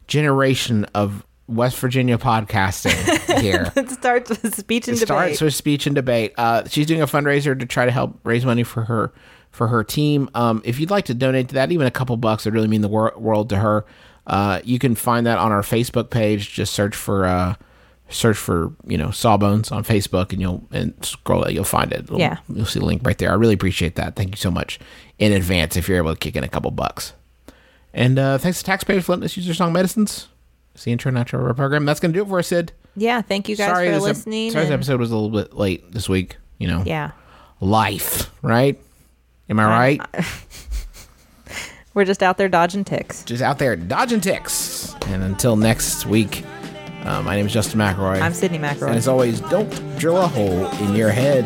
[0.07, 3.71] generation of West Virginia podcasting here.
[3.75, 5.07] It starts with speech and It debate.
[5.07, 6.33] starts with speech and debate.
[6.37, 9.13] Uh, she's doing a fundraiser to try to help raise money for her
[9.51, 10.29] for her team.
[10.35, 12.81] Um, if you'd like to donate to that, even a couple bucks would really mean
[12.81, 13.85] the wor- world to her.
[14.27, 16.53] Uh, you can find that on our Facebook page.
[16.53, 17.55] Just search for uh,
[18.09, 22.01] search for you know Sawbones on Facebook, and you'll and scroll it, you'll find it.
[22.01, 22.37] It'll- Yeah.
[22.53, 23.31] you'll see the link right there.
[23.31, 24.15] I really appreciate that.
[24.17, 24.79] Thank you so much
[25.17, 27.13] in advance if you're able to kick in a couple bucks.
[27.93, 30.27] And uh, thanks to taxpayers for letting us use their song medicines.
[30.77, 31.85] It's the intro and outro program.
[31.85, 32.71] That's gonna do it for us, Sid.
[32.95, 34.51] Yeah, thank you guys for this ep- listening.
[34.51, 36.37] sorry, this episode was a little bit late this week.
[36.59, 37.13] You know, yeah,
[37.59, 38.79] life, right?
[39.49, 40.01] Am I right?
[41.95, 43.23] we're just out there dodging ticks.
[43.23, 44.95] Just out there dodging ticks.
[45.07, 46.45] And until next week,
[47.05, 48.21] uh, my name is Justin McElroy.
[48.21, 48.89] I'm Sydnee McElroy.
[48.89, 51.45] And as always, don't drill a hole in your head.